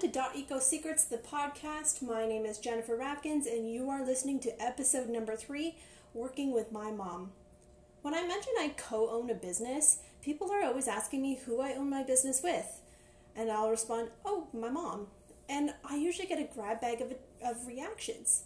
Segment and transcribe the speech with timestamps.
[0.00, 2.02] to Dot Eco Secrets, the podcast.
[2.02, 5.74] My name is Jennifer Rapkins, and you are listening to episode number three
[6.14, 7.32] Working with My Mom.
[8.02, 11.72] When I mention I co own a business, people are always asking me who I
[11.72, 12.80] own my business with.
[13.34, 15.08] And I'll respond, Oh, my mom.
[15.48, 18.44] And I usually get a grab bag of, of reactions.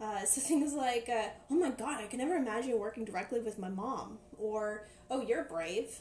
[0.00, 3.58] Uh, so things like, uh, Oh my god, I can never imagine working directly with
[3.58, 4.20] my mom.
[4.38, 5.98] Or, Oh, you're brave.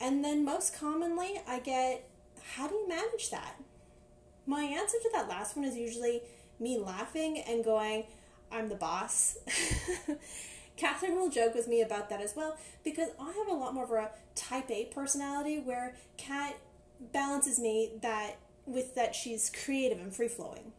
[0.00, 2.08] And then most commonly, I get,
[2.56, 3.54] How do you manage that?
[4.46, 6.22] My answer to that last one is usually
[6.58, 8.04] me laughing and going,
[8.50, 9.38] I'm the boss.
[10.76, 13.84] Catherine will joke with me about that as well because I have a lot more
[13.84, 16.56] of a type A personality where Kat
[17.12, 18.36] balances me that
[18.66, 20.72] with that she's creative and free flowing.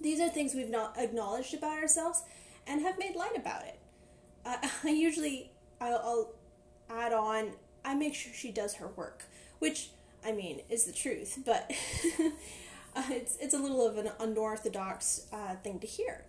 [0.00, 2.22] These are things we've not acknowledged about ourselves
[2.66, 3.78] and have made light about it.
[4.44, 5.50] Uh, I usually
[5.80, 6.30] I'll,
[6.90, 7.52] I'll add on.
[7.84, 9.24] I make sure she does her work,
[9.58, 9.90] which
[10.24, 11.70] I mean is the truth, but
[12.96, 16.24] uh, it's it's a little of an unorthodox uh, thing to hear.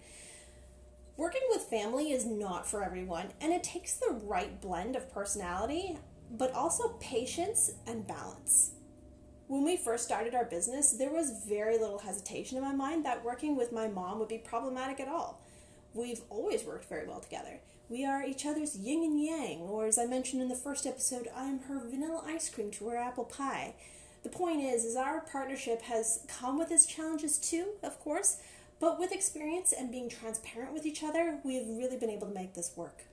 [1.17, 5.97] Working with family is not for everyone, and it takes the right blend of personality,
[6.31, 8.71] but also patience and balance.
[9.47, 13.25] When we first started our business, there was very little hesitation in my mind that
[13.25, 15.41] working with my mom would be problematic at all.
[15.93, 17.59] We've always worked very well together.
[17.91, 21.27] We are each other's yin and yang, or as I mentioned in the first episode,
[21.35, 23.73] I am her vanilla ice cream to her apple pie.
[24.23, 28.37] The point is, is our partnership has come with its challenges too, of course,
[28.79, 32.53] but with experience and being transparent with each other, we've really been able to make
[32.53, 33.03] this work.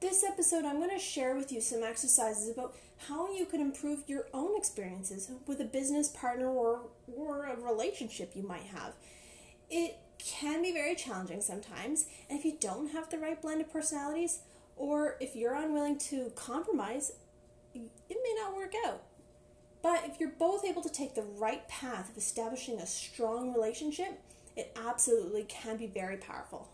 [0.00, 2.76] This episode, I'm going to share with you some exercises about
[3.08, 6.82] how you can improve your own experiences with a business partner or,
[7.16, 8.92] or a relationship you might have.
[9.70, 13.72] It can be very challenging sometimes, and if you don't have the right blend of
[13.72, 14.40] personalities,
[14.76, 17.12] or if you're unwilling to compromise,
[17.74, 19.02] it may not work out.
[19.82, 24.20] But if you're both able to take the right path of establishing a strong relationship,
[24.56, 26.68] it absolutely can be very powerful.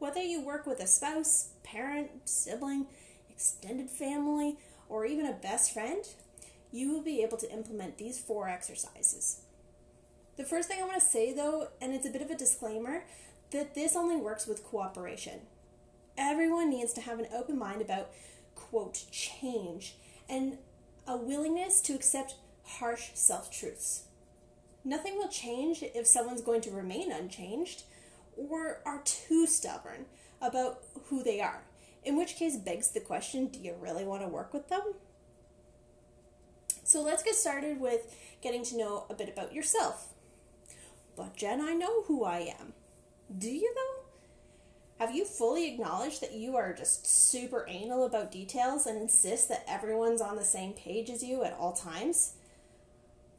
[0.00, 2.86] Whether you work with a spouse, parent, sibling,
[3.30, 4.56] extended family,
[4.88, 6.04] or even a best friend,
[6.72, 9.42] you will be able to implement these four exercises.
[10.36, 13.04] The first thing I want to say though, and it's a bit of a disclaimer,
[13.50, 15.40] that this only works with cooperation.
[16.16, 18.10] Everyone needs to have an open mind about,
[18.54, 19.96] quote, change
[20.28, 20.58] and
[21.06, 24.04] a willingness to accept harsh self truths.
[24.84, 27.84] Nothing will change if someone's going to remain unchanged
[28.36, 30.06] or are too stubborn
[30.40, 31.62] about who they are,
[32.04, 34.94] in which case begs the question do you really want to work with them?
[36.84, 40.11] So let's get started with getting to know a bit about yourself.
[41.16, 42.72] But Jen, I know who I am.
[43.36, 44.02] Do you though?
[45.04, 49.64] Have you fully acknowledged that you are just super anal about details and insist that
[49.66, 52.34] everyone's on the same page as you at all times?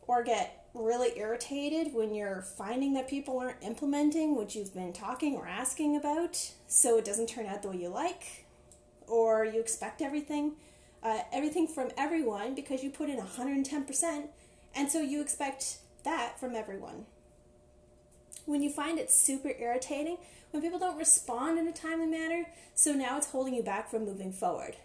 [0.06, 5.35] Or get really irritated when you're finding that people aren't implementing what you've been talking
[5.35, 8.45] or asking about so it doesn't turn out the way you like?
[9.07, 10.53] Or you expect everything,
[11.01, 14.28] uh, everything from everyone because you put in 110%
[14.75, 17.05] and so you expect that from everyone.
[18.46, 20.18] When you find it super irritating
[20.52, 22.46] when people don't respond in a timely manner,
[22.76, 24.76] so now it's holding you back from moving forward.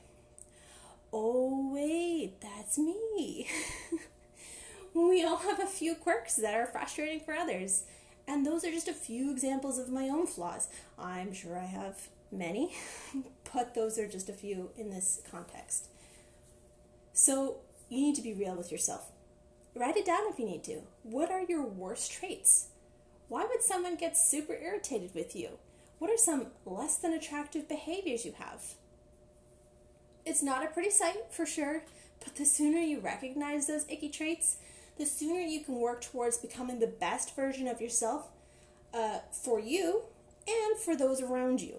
[1.12, 3.46] Oh, wait, that's me.
[4.94, 7.84] we all have a few quirks that are frustrating for others,
[8.26, 10.68] and those are just a few examples of my own flaws.
[10.98, 12.74] I'm sure I have many,
[13.54, 15.88] but those are just a few in this context.
[17.12, 17.56] So
[17.90, 19.10] you need to be real with yourself.
[19.74, 20.80] Write it down if you need to.
[21.02, 22.68] What are your worst traits?
[23.28, 25.58] Why would someone get super irritated with you?
[25.98, 28.74] What are some less than attractive behaviors you have?
[30.24, 31.82] It's not a pretty sight, for sure,
[32.24, 34.56] but the sooner you recognize those icky traits,
[34.96, 38.28] the sooner you can work towards becoming the best version of yourself
[38.94, 40.02] uh, for you
[40.46, 41.76] and for those around you.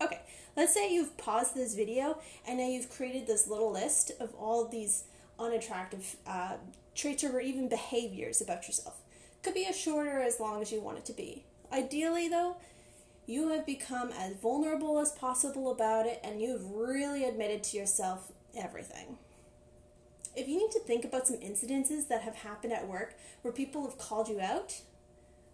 [0.00, 0.20] Okay,
[0.56, 4.66] let's say you've paused this video and now you've created this little list of all
[4.66, 5.04] these
[5.38, 6.56] unattractive uh,
[6.94, 9.03] traits or even behaviors about yourself.
[9.44, 11.44] Could be as short or as long as you want it to be.
[11.70, 12.56] Ideally, though,
[13.26, 18.32] you have become as vulnerable as possible about it and you've really admitted to yourself
[18.56, 19.18] everything.
[20.34, 23.84] If you need to think about some incidences that have happened at work where people
[23.84, 24.80] have called you out,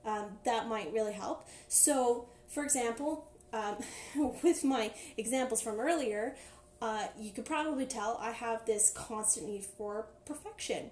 [0.05, 1.49] um, that might really help.
[1.67, 3.79] So, for example, um,
[4.45, 6.37] with my examples from earlier,
[6.81, 10.91] uh, you could probably tell I have this constant need for perfection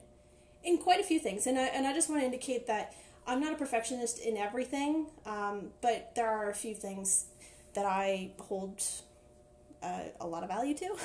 [0.64, 1.46] in quite a few things.
[1.46, 2.94] And I, and I just want to indicate that
[3.26, 7.26] I'm not a perfectionist in everything, um, but there are a few things
[7.74, 8.82] that I hold
[9.82, 10.96] uh, a lot of value to.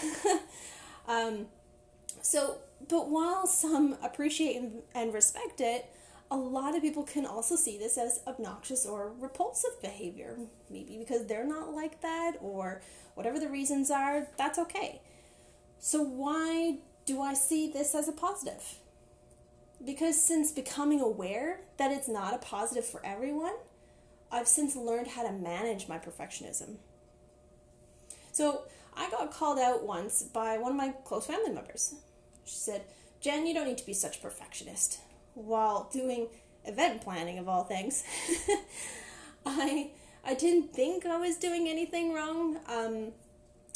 [1.08, 1.48] um,
[2.22, 2.58] So,
[2.88, 4.62] but while some appreciate
[4.96, 5.86] and respect it,
[6.32, 10.38] a lot of people can also see this as obnoxious or repulsive behavior.
[10.70, 12.82] Maybe because they're not like that, or
[13.16, 15.02] whatever the reasons are, that's okay.
[15.80, 18.80] So, why do I see this as a positive?
[19.86, 23.54] Because since becoming aware that it's not a positive for everyone,
[24.32, 26.78] I've since learned how to manage my perfectionism.
[28.32, 28.64] So,
[28.96, 31.96] I got called out once by one of my close family members.
[32.46, 32.84] She said,
[33.22, 35.00] Jen, you don't need to be such a perfectionist
[35.34, 36.28] while doing
[36.66, 38.04] event planning of all things.
[39.46, 39.92] I
[40.26, 42.58] I didn't think I was doing anything wrong.
[42.68, 43.12] Um,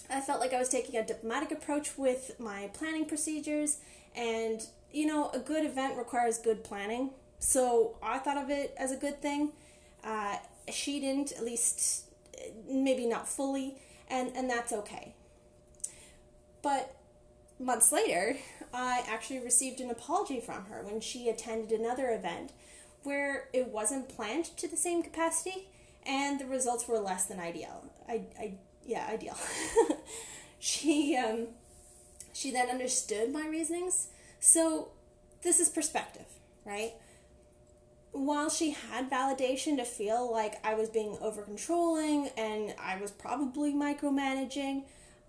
[0.09, 3.77] I felt like I was taking a diplomatic approach with my planning procedures,
[4.15, 7.11] and you know, a good event requires good planning.
[7.39, 9.51] So I thought of it as a good thing.
[10.03, 10.37] Uh,
[10.71, 12.05] she didn't, at least
[12.69, 13.75] maybe not fully,
[14.09, 15.13] and and that's okay.
[16.61, 16.95] But
[17.59, 18.37] months later,
[18.73, 22.51] I actually received an apology from her when she attended another event
[23.03, 25.69] where it wasn't planned to the same capacity
[26.05, 27.85] and the results were less than ideal.
[28.07, 28.53] I, I
[28.85, 29.37] yeah, ideal.
[30.59, 31.47] she um,
[32.33, 34.07] she then understood my reasonings.
[34.39, 34.89] So
[35.43, 36.25] this is perspective,
[36.65, 36.93] right?
[38.11, 43.11] While she had validation to feel like I was being over controlling and I was
[43.11, 44.83] probably micromanaging,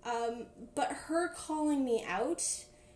[0.05, 2.43] um, but her calling me out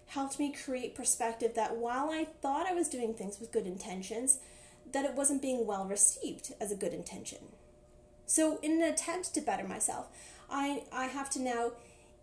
[0.06, 4.38] helped me create perspective that while I thought I was doing things with good intentions,
[4.92, 7.38] that it wasn't being well received as a good intention.
[8.26, 10.08] So, in an attempt to better myself,
[10.50, 11.72] I, I have to now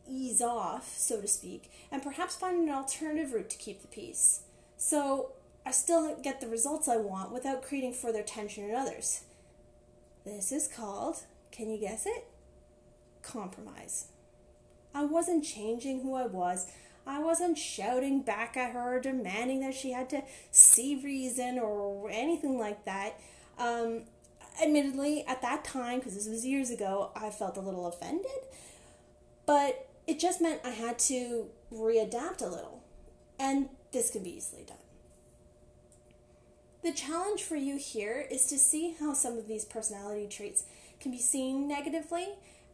[0.09, 4.41] ease off, so to speak, and perhaps find an alternative route to keep the peace.
[4.77, 5.31] So,
[5.65, 9.21] I still get the results I want without creating further tension in others.
[10.25, 12.25] This is called, can you guess it?
[13.21, 14.07] Compromise.
[14.94, 16.67] I wasn't changing who I was.
[17.06, 22.57] I wasn't shouting back at her, demanding that she had to see reason or anything
[22.57, 23.19] like that.
[23.57, 24.03] Um,
[24.61, 28.25] admittedly, at that time, because this was years ago, I felt a little offended,
[29.45, 32.83] but it just meant I had to readapt a little,
[33.39, 34.77] and this can be easily done.
[36.81, 40.63] The challenge for you here is to see how some of these personality traits
[41.00, 42.29] can be seen negatively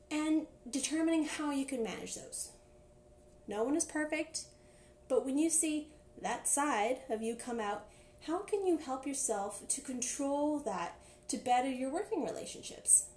[0.09, 2.51] and determining how you can manage those.
[3.49, 4.45] No one is perfect,
[5.09, 5.89] but when you see
[6.21, 7.85] that side of you come out,
[8.27, 10.95] how can you help yourself to control that
[11.27, 13.07] to better your working relationships?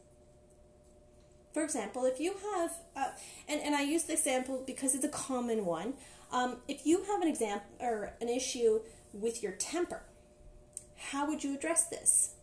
[1.59, 3.09] For example, if you have, uh,
[3.49, 5.95] and, and I use the example because it's a common one,
[6.31, 8.79] um, if you have an example or an issue
[9.13, 10.03] with your temper,
[11.11, 12.37] how would you address this?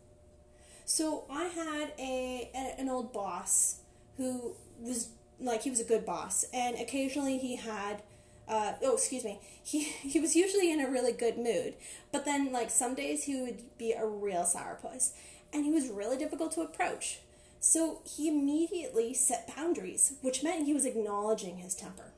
[0.84, 3.80] So I had a, a an old boss
[4.18, 8.04] who was like he was a good boss, and occasionally he had.
[8.50, 9.40] Uh, oh, excuse me.
[9.64, 11.76] He he was usually in a really good mood,
[12.12, 15.14] but then like some days he would be a real sourpuss,
[15.54, 17.20] and he was really difficult to approach.
[17.60, 22.14] So he immediately set boundaries, which meant he was acknowledging his temper.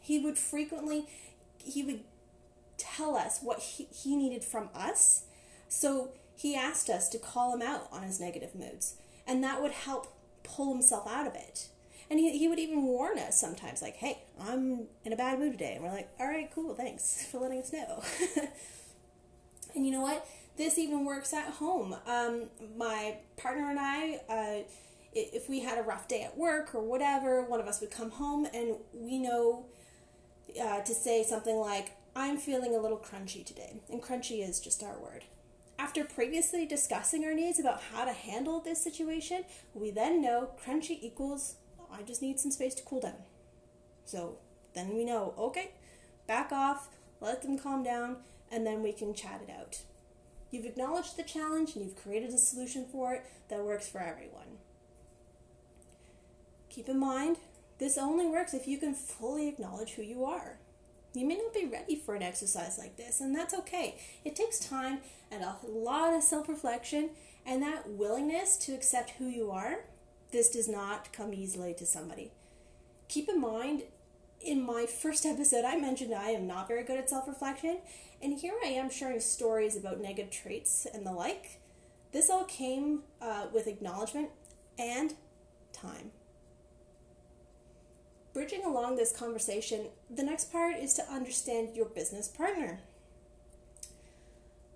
[0.00, 1.06] He would frequently
[1.62, 2.00] he would
[2.76, 5.24] tell us what he, he needed from us.
[5.68, 8.94] So he asked us to call him out on his negative moods,
[9.26, 11.68] and that would help pull himself out of it.
[12.10, 15.52] And he, he would even warn us sometimes, like, hey, I'm in a bad mood
[15.52, 15.74] today.
[15.74, 18.02] And we're like, all right, cool, thanks for letting us know.
[19.74, 20.26] and you know what?
[20.58, 21.94] This even works at home.
[22.06, 24.68] Um, my partner and I, uh,
[25.14, 28.10] if we had a rough day at work or whatever, one of us would come
[28.10, 29.66] home and we know
[30.60, 33.80] uh, to say something like, I'm feeling a little crunchy today.
[33.88, 35.24] And crunchy is just our word.
[35.78, 40.98] After previously discussing our needs about how to handle this situation, we then know crunchy
[41.00, 41.54] equals
[41.92, 43.22] I just need some space to cool down.
[44.04, 44.38] So
[44.74, 45.70] then we know, okay,
[46.26, 46.88] back off,
[47.20, 48.16] let them calm down,
[48.50, 49.78] and then we can chat it out.
[50.50, 54.58] You've acknowledged the challenge and you've created a solution for it that works for everyone.
[56.70, 57.36] Keep in mind,
[57.78, 60.58] this only works if you can fully acknowledge who you are.
[61.14, 63.98] You may not be ready for an exercise like this, and that's okay.
[64.24, 64.98] It takes time
[65.30, 67.10] and a lot of self reflection
[67.46, 69.84] and that willingness to accept who you are.
[70.30, 72.32] This does not come easily to somebody.
[73.08, 73.84] Keep in mind,
[74.40, 77.78] in my first episode, I mentioned I am not very good at self reflection,
[78.22, 81.60] and here I am sharing stories about negative traits and the like.
[82.12, 84.30] This all came uh, with acknowledgement
[84.78, 85.14] and
[85.72, 86.12] time
[88.38, 92.78] bridging along this conversation, the next part is to understand your business partner.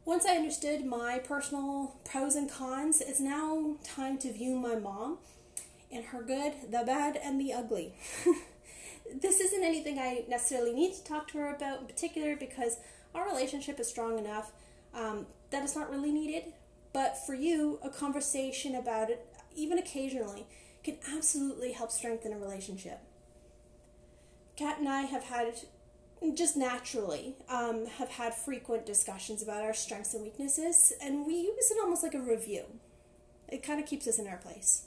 [0.05, 5.19] Once I understood my personal pros and cons, it's now time to view my mom
[5.93, 7.95] and her good, the bad, and the ugly.
[9.21, 12.77] this isn't anything I necessarily need to talk to her about in particular because
[13.15, 14.53] our relationship is strong enough
[14.95, 16.53] um, that it's not really needed.
[16.93, 20.47] But for you, a conversation about it, even occasionally,
[20.85, 23.01] can absolutely help strengthen a relationship.
[24.57, 25.55] Kat and I have had,
[26.35, 31.71] just naturally, um, have had frequent discussions about our strengths and weaknesses, and we use
[31.71, 32.65] it almost like a review.
[33.49, 34.87] It kind of keeps us in our place.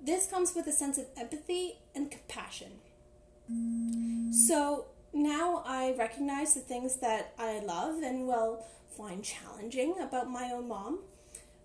[0.00, 2.80] This comes with a sense of empathy and compassion.
[4.30, 8.64] So now I recognize the things that I love and will
[8.96, 11.00] find challenging about my own mom.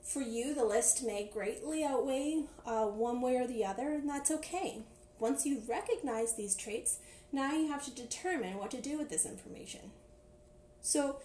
[0.02, 4.32] For you, the list may greatly outweigh uh, one way or the other, and that's
[4.32, 4.84] okay.
[5.20, 7.00] Once you recognize these traits,
[7.32, 9.92] now you have to determine what to do with this information.
[10.82, 11.18] So,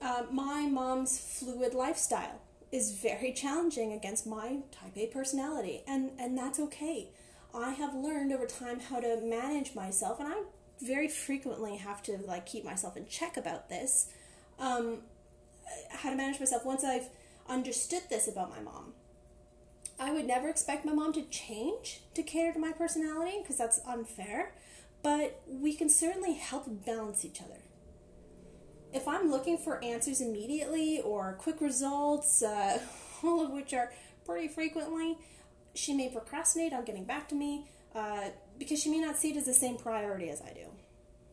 [0.00, 6.38] uh, my mom's fluid lifestyle is very challenging against my type A personality, and, and
[6.38, 7.08] that's okay.
[7.54, 10.42] I have learned over time how to manage myself, and I
[10.82, 14.08] very frequently have to like keep myself in check about this.
[14.58, 14.98] Um,
[15.90, 17.08] how to manage myself once I've
[17.48, 18.94] understood this about my mom.
[19.98, 23.80] I would never expect my mom to change to cater to my personality because that's
[23.86, 24.54] unfair,
[25.02, 27.60] but we can certainly help balance each other.
[28.92, 32.80] If I'm looking for answers immediately or quick results, uh,
[33.22, 33.92] all of which are
[34.24, 35.18] pretty frequently,
[35.74, 38.28] she may procrastinate on getting back to me uh,
[38.58, 40.66] because she may not see it as the same priority as I do,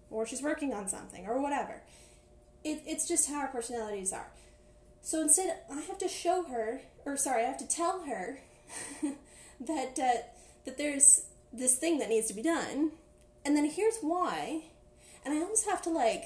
[0.10, 1.82] or she's working on something, or whatever.
[2.64, 4.32] It, it's just how our personalities are.
[5.02, 8.40] So instead, I have to show her, or sorry, I have to tell her
[9.60, 10.22] that uh,
[10.66, 12.92] that there's this thing that needs to be done,
[13.44, 14.66] and then here's why,
[15.26, 16.26] and I almost have to like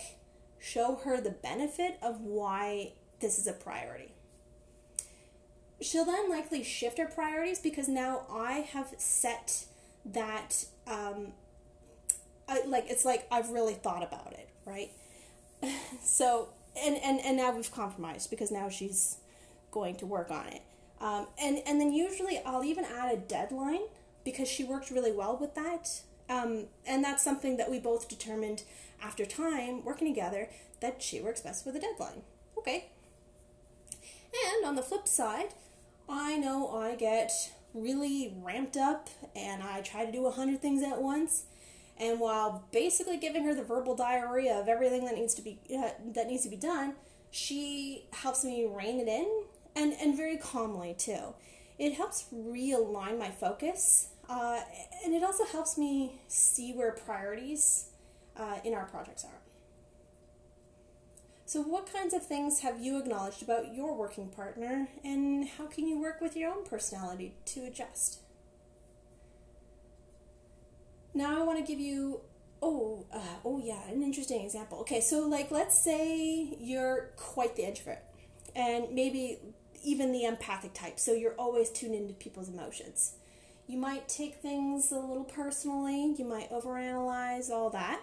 [0.60, 4.14] show her the benefit of why this is a priority.
[5.82, 9.65] She'll then likely shift her priorities because now I have set
[10.05, 11.34] that um,
[12.48, 14.91] I, like it's like I've really thought about it, right?
[16.03, 16.50] so
[16.82, 19.17] and, and and now we've compromised because now she's
[19.72, 20.62] going to work on it.
[21.01, 23.82] Um, and and then usually I'll even add a deadline
[24.24, 26.01] because she worked really well with that.
[26.27, 28.63] Um, and that's something that we both determined
[29.01, 32.24] after time working together that she works best with a deadline.
[32.58, 32.86] Okay.
[34.58, 35.53] And on the flip side,
[36.07, 37.31] I know I get
[37.74, 41.45] really ramped up and I try to do a hundred things at once.
[41.97, 45.91] And while basically giving her the verbal diarrhea of everything that needs to be uh,
[46.13, 46.95] that needs to be done,
[47.31, 49.43] she helps me rein it in
[49.75, 51.33] and and very calmly too.
[51.77, 54.59] It helps realign my focus, uh,
[55.03, 57.89] and it also helps me see where priorities
[58.38, 59.44] uh, in our projects are.
[61.47, 65.87] So, what kinds of things have you acknowledged about your working partner, and how can
[65.87, 68.19] you work with your own personality to adjust?
[71.13, 72.21] Now, I want to give you
[72.63, 74.79] oh uh, oh yeah an interesting example.
[74.79, 78.03] Okay, so like let's say you're quite the introvert,
[78.55, 79.37] and maybe
[79.83, 83.17] even the empathic type, so you're always tuned into people's emotions.
[83.67, 86.15] You might take things a little personally.
[86.17, 88.01] You might overanalyze all that,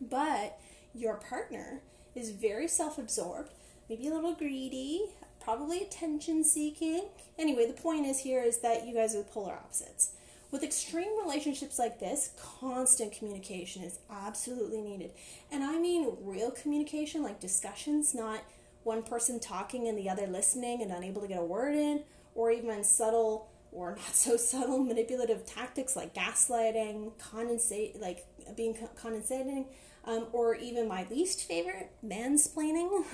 [0.00, 0.60] but
[0.94, 1.82] your partner
[2.16, 3.52] is very self absorbed,
[3.88, 5.06] maybe a little greedy,
[5.40, 7.04] probably attention seeking.
[7.38, 10.12] Anyway, the point is here is that you guys are the polar opposites.
[10.50, 15.10] With extreme relationships like this, constant communication is absolutely needed.
[15.50, 18.40] And I mean real communication, like discussions, not
[18.84, 22.04] one person talking and the other listening and unable to get a word in,
[22.34, 28.24] or even subtle or not so subtle manipulative tactics like gaslighting, condensate, like
[28.56, 29.66] being condensating,
[30.06, 33.04] um, or even my least favorite, mansplaining.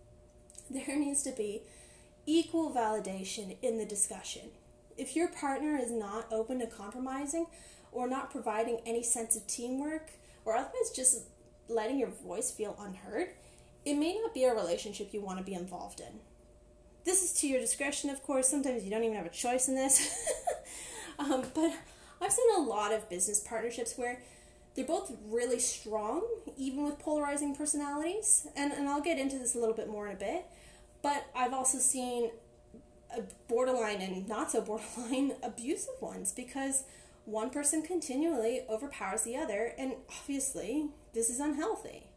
[0.70, 1.62] there needs to be
[2.26, 4.50] equal validation in the discussion.
[4.96, 7.46] If your partner is not open to compromising
[7.90, 10.10] or not providing any sense of teamwork
[10.44, 11.22] or otherwise just
[11.68, 13.28] letting your voice feel unheard,
[13.84, 16.20] it may not be a relationship you want to be involved in.
[17.04, 18.48] This is to your discretion, of course.
[18.48, 20.30] Sometimes you don't even have a choice in this.
[21.18, 21.72] um, but
[22.20, 24.22] I've seen a lot of business partnerships where
[24.74, 26.26] they're both really strong,
[26.56, 28.46] even with polarizing personalities.
[28.56, 30.46] And, and I'll get into this a little bit more in a bit.
[31.02, 32.30] But I've also seen
[33.48, 34.60] borderline and not so
[34.96, 36.84] borderline abusive ones because
[37.24, 42.08] one person continually overpowers the other, and obviously, this is unhealthy.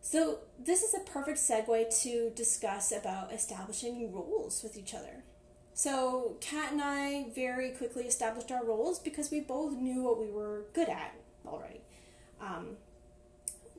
[0.00, 5.22] So, this is a perfect segue to discuss about establishing rules with each other.
[5.74, 10.30] So, Kat and I very quickly established our roles because we both knew what we
[10.30, 11.14] were good at
[11.46, 11.80] already.
[12.40, 12.76] Um,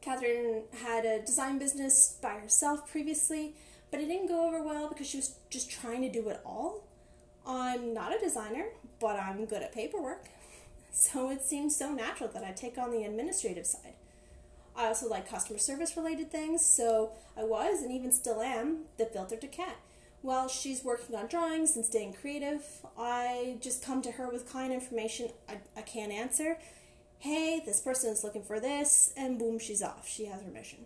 [0.01, 3.55] Catherine had a design business by herself previously,
[3.91, 6.83] but it didn't go over well because she was just trying to do it all.
[7.45, 8.65] I'm not a designer,
[8.99, 10.25] but I'm good at paperwork.
[10.91, 13.93] so it seems so natural that I take on the administrative side.
[14.75, 19.05] I also like customer service related things, so I was and even still am the
[19.05, 19.77] filter to Kat.
[20.23, 22.63] While she's working on drawings and staying creative,
[22.97, 26.57] I just come to her with client information I, I can't answer.
[27.19, 30.07] Hey, this person is looking for this, and boom, she's off.
[30.07, 30.85] She has her mission.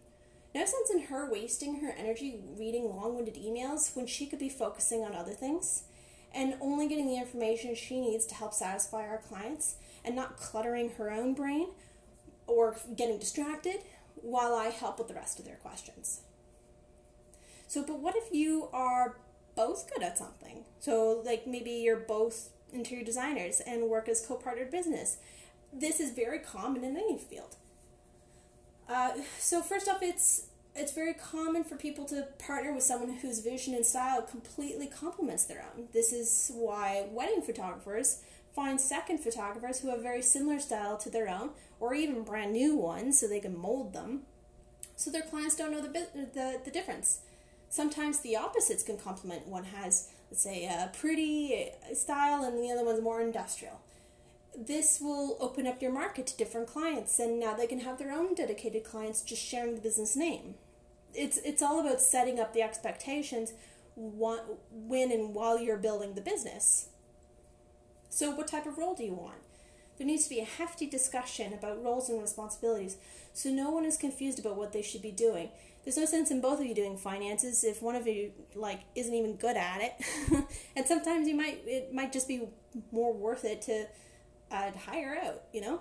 [0.55, 4.49] No sense in her wasting her energy reading long winded emails when she could be
[4.49, 5.83] focusing on other things
[6.33, 10.89] and only getting the information she needs to help satisfy our clients and not cluttering
[10.97, 11.67] her own brain
[12.47, 13.81] or getting distracted
[14.15, 16.21] while I help with the rest of their questions.
[17.67, 19.17] So, but what if you are
[19.57, 20.63] both good at something?
[20.79, 25.17] So, like maybe you're both interior designers and work as co partnered business.
[25.73, 27.57] This is very common in any field.
[28.87, 33.39] Uh, so, first off, it's it's very common for people to partner with someone whose
[33.39, 35.87] vision and style completely complements their own.
[35.91, 38.21] This is why wedding photographers
[38.55, 41.49] find second photographers who have very similar style to their own,
[41.79, 44.21] or even brand new ones, so they can mold them.
[44.95, 45.89] So their clients don't know the
[46.33, 47.21] the, the difference.
[47.69, 49.47] Sometimes the opposites can complement.
[49.47, 53.81] One has, let's say, a pretty style, and the other one's more industrial.
[54.57, 58.11] This will open up your market to different clients, and now they can have their
[58.11, 60.55] own dedicated clients just sharing the business name.
[61.13, 63.53] It's it's all about setting up the expectations
[63.95, 66.89] when and while you're building the business.
[68.09, 69.37] So, what type of role do you want?
[69.97, 72.97] There needs to be a hefty discussion about roles and responsibilities
[73.37, 75.49] so no one is confused about what they should be doing.
[75.87, 79.13] There's no sense in both of you doing finances if one of you like isn't
[79.13, 79.93] even good at it.
[80.75, 82.41] and sometimes you might it might just be
[82.91, 83.85] more worth it to
[84.51, 85.79] uh, hire out, you know?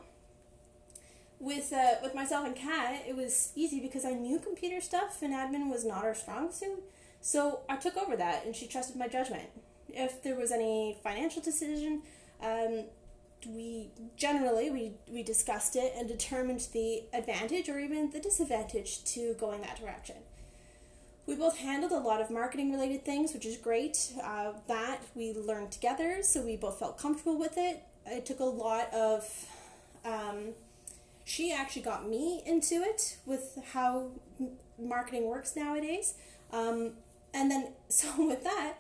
[1.41, 5.35] With uh, with myself and Kat, it was easy because I knew computer stuff and
[5.35, 6.85] admin was not our strong suit.
[7.21, 9.49] So I took over that and she trusted my judgment.
[9.89, 12.03] If there was any financial decision,
[12.41, 12.85] um,
[13.47, 19.35] we generally we, we discussed it and determined the advantage or even the disadvantage to
[19.35, 20.17] going that direction.
[21.27, 24.13] We both handled a lot of marketing related things, which is great.
[24.23, 27.83] Uh, that we learned together, so we both felt comfortable with it.
[28.07, 29.49] It took a lot of.
[30.05, 30.55] Um,
[31.25, 34.11] she actually got me into it with how
[34.79, 36.15] marketing works nowadays.
[36.53, 36.93] Um,
[37.35, 38.75] and then, so with that,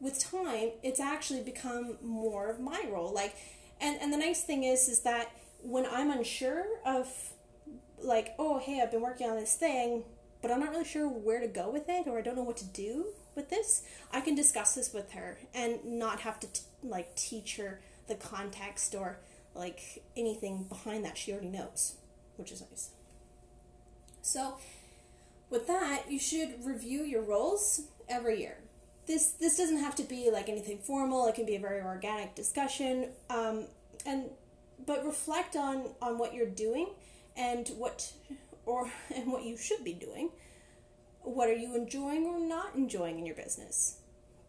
[0.00, 3.12] with time, it's actually become more of my role.
[3.12, 3.36] Like,
[3.82, 5.30] and and the nice thing is, is that
[5.62, 7.08] when I'm unsure of,
[8.02, 10.04] like, oh hey, I've been working on this thing,
[10.40, 12.56] but I'm not really sure where to go with it, or I don't know what
[12.58, 16.62] to do with this, I can discuss this with her and not have to t-
[16.82, 19.18] like teach her the context or
[19.54, 21.96] like anything behind that she already knows,
[22.36, 22.90] which is nice.
[24.22, 24.58] So,
[25.50, 28.58] with that, you should review your roles every year
[29.06, 31.26] this this doesn't have to be like anything formal.
[31.28, 33.66] It can be a very organic discussion, um,
[34.06, 34.30] and
[34.86, 36.88] but reflect on on what you're doing
[37.36, 38.12] and what
[38.66, 40.30] or and what you should be doing.
[41.22, 43.98] What are you enjoying or not enjoying in your business?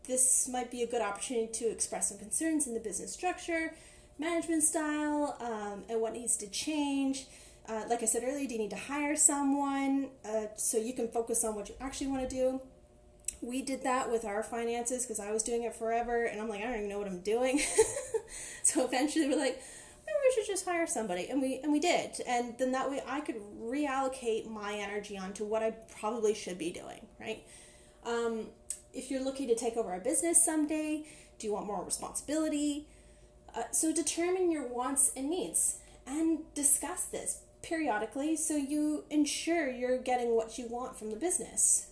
[0.08, 3.74] This might be a good opportunity to express some concerns in the business structure,
[4.20, 7.28] management style, um, and what needs to change.
[7.70, 11.08] Uh, like I said earlier, do you need to hire someone uh, so you can
[11.08, 12.62] focus on what you actually want to do?
[13.44, 16.62] We did that with our finances because I was doing it forever, and I'm like,
[16.62, 17.60] I don't even know what I'm doing.
[18.64, 19.62] so eventually, we're like,
[20.08, 23.02] maybe we should just hire somebody, and we and we did, and then that way
[23.06, 27.44] I could reallocate my energy onto what I probably should be doing, right?
[28.06, 28.48] Um,
[28.94, 31.06] if you're looking to take over a business someday,
[31.38, 32.88] do you want more responsibility?
[33.56, 39.98] Uh, so determine your wants and needs and discuss this periodically so you ensure you're
[39.98, 41.88] getting what you want from the business.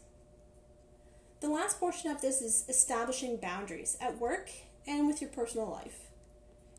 [1.41, 4.51] The last portion of this is establishing boundaries at work
[4.87, 6.01] and with your personal life.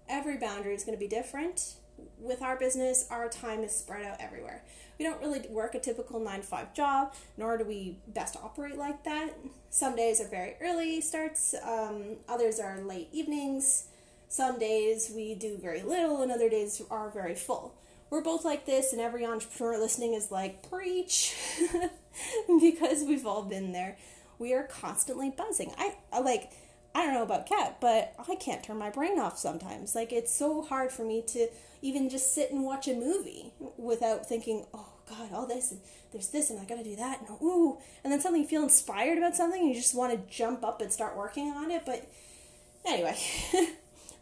[0.09, 1.75] Every boundary is going to be different.
[2.21, 4.63] With our business, our time is spread out everywhere.
[5.01, 8.77] We don't really work a typical 9 to 5 job, nor do we best operate
[8.79, 9.37] like that.
[9.71, 13.89] Some days are very early starts, um, others are late evenings.
[14.29, 17.75] Some days we do very little, and other days are very full.
[18.11, 21.35] We're both like this, and every entrepreneur listening is like, preach,
[22.61, 23.97] because we've all been there
[24.43, 25.73] we are constantly buzzing.
[25.79, 26.51] I, I like
[26.95, 29.95] I don't know about Kat, but I can't turn my brain off sometimes.
[29.95, 31.49] Like it's so hard for me to
[31.81, 36.29] even just sit and watch a movie without thinking, "Oh God, all this and there's
[36.29, 38.63] this and I got to do that." And oh, ooh, and then suddenly you feel
[38.63, 41.85] inspired about something and you just want to jump up and start working on it.
[41.87, 42.11] But
[42.85, 43.17] anyway,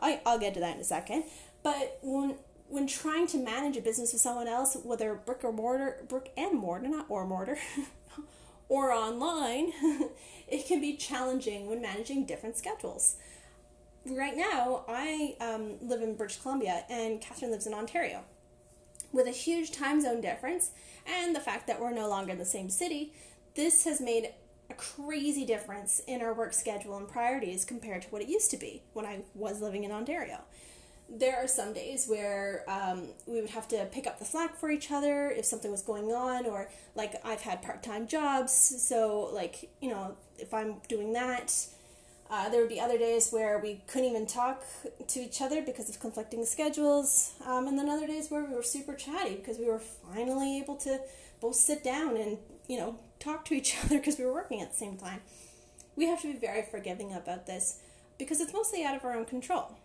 [0.01, 1.25] I I'll get to that in a second.
[1.65, 2.37] But when
[2.69, 6.57] when trying to manage a business with someone else, whether brick or mortar, brick and
[6.57, 7.59] mortar, not or mortar,
[8.71, 9.73] or online,
[10.49, 13.17] it can be challenging when managing different schedules.
[14.07, 18.23] right now, I um, live in British Columbia and Catherine lives in Ontario.
[19.13, 20.71] With a huge time zone difference
[21.05, 23.13] and the fact that we're no longer in the same city,
[23.57, 24.31] this has made
[24.71, 28.57] a crazy difference in our work schedule and priorities compared to what it used to
[28.57, 30.43] be when I was living in Ontario.
[31.13, 34.71] There are some days where um, we would have to pick up the slack for
[34.71, 39.29] each other if something was going on, or like I've had part time jobs, so
[39.33, 41.53] like, you know, if I'm doing that,
[42.31, 44.63] uh, there would be other days where we couldn't even talk
[45.09, 48.63] to each other because of conflicting schedules, um, and then other days where we were
[48.63, 51.01] super chatty because we were finally able to
[51.41, 54.71] both sit down and you know talk to each other because we were working at
[54.71, 55.21] the same time.
[55.97, 57.81] We have to be very forgiving about this
[58.17, 59.77] because it's mostly out of our own control.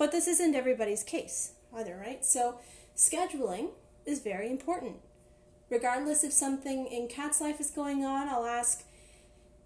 [0.00, 2.24] But this isn't everybody's case either, right?
[2.24, 2.58] So
[2.96, 3.72] scheduling
[4.06, 4.96] is very important.
[5.68, 8.82] Regardless if something in Kat's life is going on, I'll ask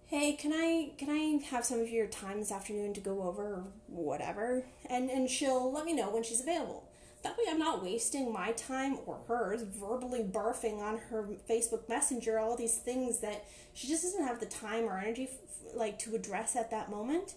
[0.07, 3.41] hey can i can i have some of your time this afternoon to go over
[3.41, 6.87] or whatever and and she'll let me know when she's available
[7.23, 12.37] that way i'm not wasting my time or hers verbally barfing on her facebook messenger
[12.37, 15.27] all these things that she just doesn't have the time or energy
[15.73, 17.33] like to address at that moment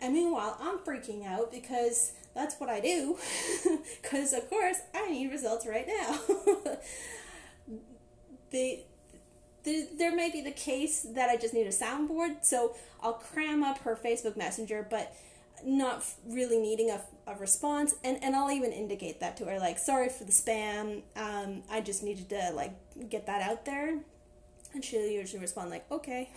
[0.00, 3.16] and meanwhile i'm freaking out because that's what i do
[4.02, 6.18] because of course i need results right now.
[8.52, 8.84] The
[9.64, 13.78] there may be the case that I just need a soundboard, so I'll cram up
[13.78, 15.14] her Facebook Messenger, but
[15.64, 19.78] not really needing a, a response, and, and I'll even indicate that to her, like,
[19.78, 22.72] sorry for the spam, um, I just needed to, like,
[23.08, 24.00] get that out there,
[24.74, 26.30] and she'll usually respond, like, okay,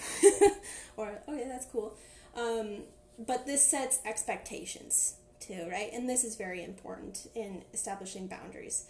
[0.97, 1.95] or, oh yeah, that's cool,
[2.35, 2.83] um,
[3.17, 5.15] but this sets expectations,
[5.47, 8.85] too, right, and this is very important in establishing boundaries.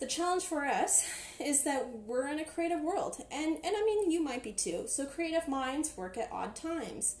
[0.00, 1.06] The challenge for us
[1.38, 3.22] is that we're in a creative world.
[3.30, 4.84] And and i mean you might be too.
[4.86, 7.16] So creative minds work at odd times.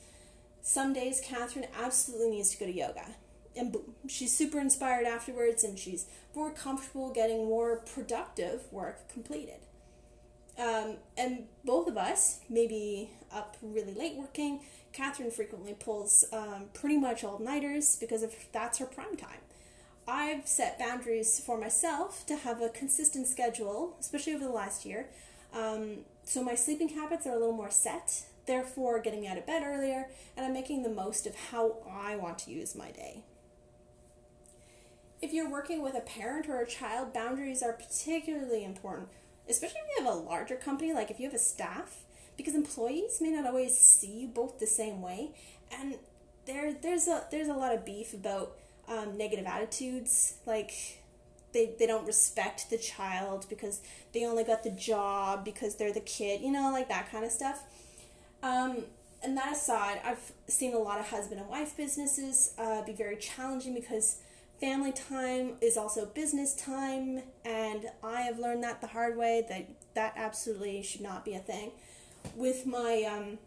[0.62, 3.06] Some days catherine absolutely needs to go to yoga.
[3.54, 9.60] And boom she's super inspired afterwards and she's more comfortable getting more productive work completed
[10.60, 14.60] um, and both of us may be up really late working
[14.92, 19.38] catherine frequently pulls um, pretty much all nighters because of that's her prime time
[20.10, 25.08] I've set boundaries for myself to have a consistent schedule, especially over the last year.
[25.52, 29.62] Um, so my sleeping habits are a little more set, therefore getting out of bed
[29.64, 33.22] earlier, and I'm making the most of how I want to use my day.
[35.22, 39.08] If you're working with a parent or a child, boundaries are particularly important,
[39.48, 42.04] especially if you have a larger company, like if you have a staff,
[42.36, 45.30] because employees may not always see you both the same way,
[45.70, 45.96] and
[46.46, 48.56] there there's a there's a lot of beef about
[48.88, 51.00] um, negative attitudes, like
[51.52, 53.80] they, they don't respect the child because
[54.12, 57.30] they only got the job because they're the kid, you know, like that kind of
[57.30, 57.62] stuff.
[58.42, 58.84] Um,
[59.22, 63.16] and that aside, I've seen a lot of husband and wife businesses uh, be very
[63.16, 64.18] challenging because
[64.60, 69.68] family time is also business time, and I have learned that the hard way that
[69.94, 71.72] that absolutely should not be a thing.
[72.36, 73.38] With my um,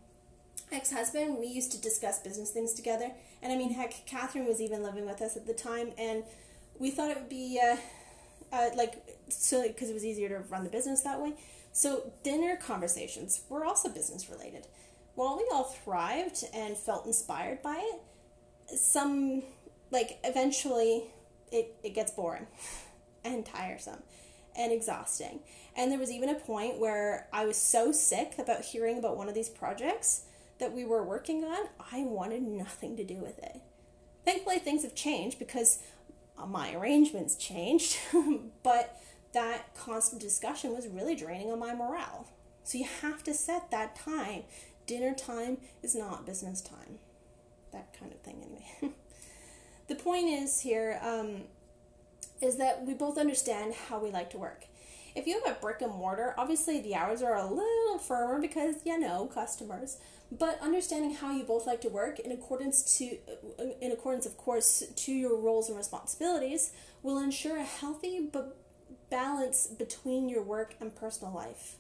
[0.72, 3.12] ex husband, we used to discuss business things together.
[3.42, 6.24] And I mean, heck, Catherine was even living with us at the time, and
[6.80, 7.78] we thought it would be uh,
[8.52, 11.34] uh, like so because it was easier to run the business that way.
[11.72, 14.68] So dinner conversations were also business related.
[15.16, 19.44] While we all thrived and felt inspired by it, some
[19.94, 21.06] like eventually
[21.52, 22.48] it, it gets boring
[23.24, 24.04] and tiresome
[24.58, 25.40] and exhausting.
[25.76, 29.30] And there was even a point where I was so sick about hearing about one
[29.30, 30.24] of these projects
[30.60, 33.62] that we were working on, I wanted nothing to do with it.
[34.24, 35.80] Thankfully, things have changed because
[36.48, 37.98] my arrangements changed,
[38.64, 39.00] but
[39.34, 42.28] that constant discussion was really draining on my morale.
[42.64, 44.44] So you have to set that time.
[44.86, 47.00] Dinner time is not business time.
[47.72, 48.96] That kind of thing, anyway.
[49.94, 51.44] the point is here um,
[52.42, 54.66] is that we both understand how we like to work.
[55.16, 58.78] If you have a brick and mortar, obviously the hours are a little firmer because
[58.86, 59.98] you know customers
[60.32, 63.18] but understanding how you both like to work in accordance to
[63.82, 66.72] in accordance of course to your roles and responsibilities
[67.04, 68.58] will ensure a healthy but
[69.12, 71.76] balance between your work and personal life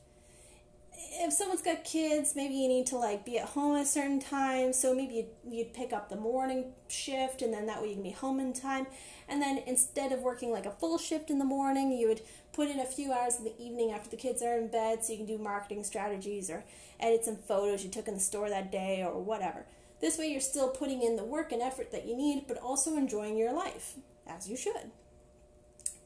[0.95, 4.19] if someone's got kids maybe you need to like be at home at a certain
[4.19, 7.93] time so maybe you'd, you'd pick up the morning shift and then that way you
[7.93, 8.87] can be home in time
[9.27, 12.21] and then instead of working like a full shift in the morning you would
[12.53, 15.11] put in a few hours in the evening after the kids are in bed so
[15.11, 16.63] you can do marketing strategies or
[16.99, 19.65] edit some photos you took in the store that day or whatever.
[19.99, 22.97] This way, you're still putting in the work and effort that you need, but also
[22.97, 23.95] enjoying your life,
[24.27, 24.91] as you should.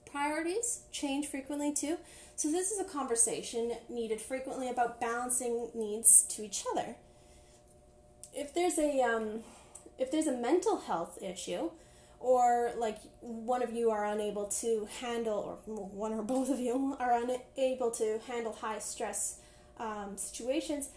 [0.06, 1.98] Priorities change frequently too,
[2.38, 6.96] so this is a conversation needed frequently about balancing needs to each other.
[8.32, 9.42] If there's a um,
[9.98, 11.72] If there's a mental health issue,
[12.20, 16.96] or like one of you are unable to handle, or one or both of you
[17.00, 19.40] are unable to handle high stress
[19.80, 20.90] um, situations,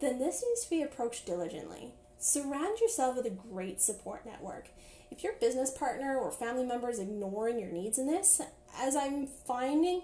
[0.00, 1.92] then this needs to be approached diligently.
[2.18, 4.70] Surround yourself with a great support network.
[5.12, 8.40] If your business partner or family member is ignoring your needs in this,
[8.76, 10.02] as I'm finding,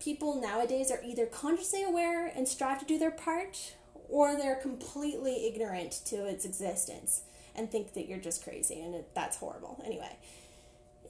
[0.00, 3.74] people nowadays are either consciously aware and strive to do their part,
[4.08, 7.22] or they're completely ignorant to its existence
[7.54, 9.82] and think that you're just crazy and that's horrible.
[9.84, 10.16] Anyway,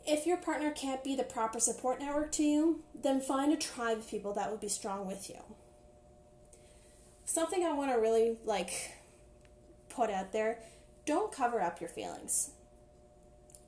[0.07, 3.99] if your partner can't be the proper support network to you, then find a tribe
[3.99, 5.41] of people that will be strong with you.
[7.25, 8.93] Something I want to really like
[9.89, 10.61] put out there,
[11.05, 12.51] don't cover up your feelings.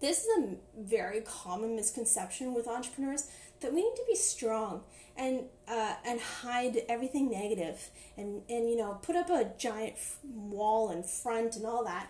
[0.00, 3.28] This is a very common misconception with entrepreneurs
[3.61, 4.83] that we need to be strong
[5.16, 9.94] and uh, and hide everything negative and and you know put up a giant
[10.25, 12.09] wall in front and all that.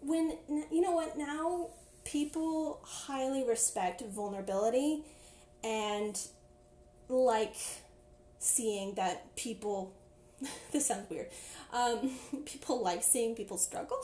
[0.00, 1.68] When you know what now
[2.04, 5.02] people highly respect vulnerability
[5.62, 6.18] and
[7.08, 7.56] like
[8.38, 9.92] seeing that people
[10.72, 11.28] this sounds weird
[11.72, 12.10] um,
[12.46, 13.98] people like seeing people struggle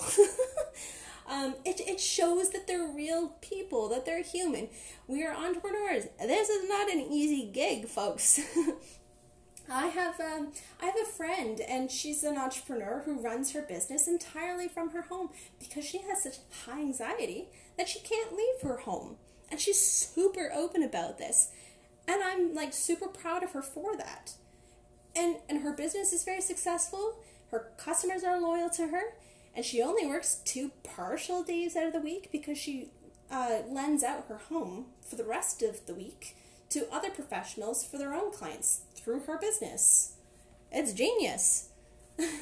[1.29, 4.69] um, it, it shows that they're real people, that they're human.
[5.09, 6.05] We are entrepreneurs.
[6.21, 8.41] This is not an easy gig, folks.
[9.71, 14.07] I have um, I have a friend, and she's an entrepreneur who runs her business
[14.07, 18.79] entirely from her home because she has such high anxiety that she can't leave her
[18.79, 19.17] home,
[19.51, 21.51] and she's super open about this,
[22.07, 24.35] and I'm like super proud of her for that.
[25.17, 27.17] And and her business is very successful.
[27.51, 29.15] Her customers are loyal to her,
[29.57, 32.91] and she only works two partial days out of the week because she
[33.31, 36.37] uh, lends out her home for the rest of the week
[36.69, 40.17] to other professionals for their own clients through her business.
[40.71, 41.71] It's genius.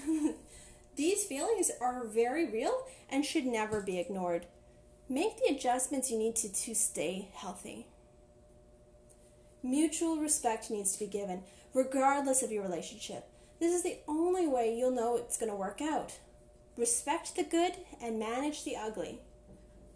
[0.96, 4.46] These feelings are very real and should never be ignored.
[5.08, 7.86] Make the adjustments you need to to stay healthy.
[9.62, 13.28] Mutual respect needs to be given, regardless of your relationship.
[13.60, 16.18] This is the only way you'll know it's going to work out.
[16.76, 19.20] Respect the good and manage the ugly.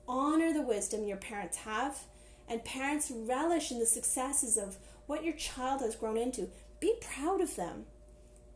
[0.06, 2.04] Honor the wisdom your parents have,
[2.48, 6.48] and parents relish in the successes of what your child has grown into.
[6.80, 7.86] Be proud of them.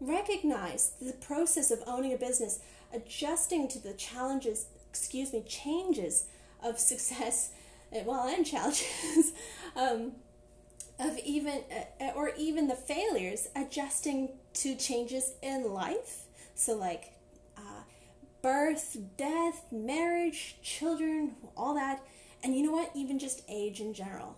[0.00, 2.60] Recognize the process of owning a business,
[2.94, 6.26] adjusting to the challenges, excuse me, changes
[6.62, 7.50] of success,
[8.04, 9.32] well, and challenges,
[9.76, 10.12] um,
[10.98, 11.62] of even,
[12.00, 16.24] uh, or even the failures, adjusting to changes in life.
[16.54, 17.12] So, like
[18.42, 22.04] birth, death, marriage, children, all that,
[22.42, 22.90] and you know what?
[22.94, 24.36] Even just age in general.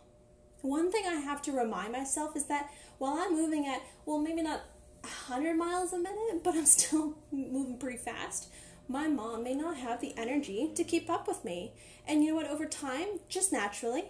[0.60, 4.42] One thing I have to remind myself is that while I'm moving at, well, maybe
[4.42, 4.60] not
[5.00, 8.48] 100 miles a minute, but I'm still moving pretty fast,
[8.88, 11.72] my mom may not have the energy to keep up with me.
[12.06, 12.48] And you know what?
[12.48, 14.04] Over time, just naturally,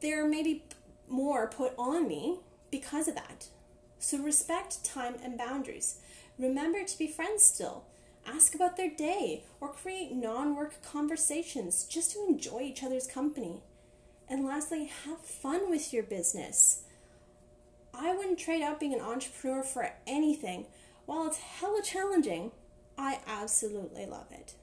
[0.00, 0.64] there may be
[1.08, 2.38] more put on me
[2.70, 3.48] because of that.
[3.98, 5.96] So respect time and boundaries.
[6.38, 7.84] Remember to be friends still
[8.26, 13.62] ask about their day, or create non work conversations just to enjoy each other's company.
[14.28, 16.82] And lastly, have fun with your business.
[17.94, 20.66] I wouldn't trade out being an entrepreneur for anything.
[21.04, 22.52] While it's hella challenging,
[22.96, 24.54] I absolutely love it.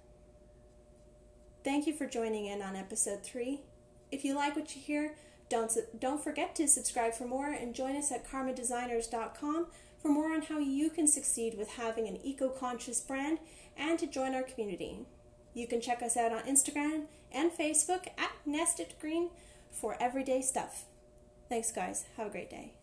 [1.64, 3.62] Thank you for joining in on episode 3.
[4.12, 5.16] If you like what you hear,
[5.50, 9.68] don't, don't forget to subscribe for more and join us at karmadesigners.com
[10.02, 13.40] for more on how you can succeed with having an eco conscious brand
[13.78, 15.00] and to join our community.
[15.54, 19.30] You can check us out on Instagram and Facebook at Nested Green
[19.72, 20.86] for everyday stuff.
[21.50, 22.06] Thanks, guys.
[22.18, 22.79] Have a great day.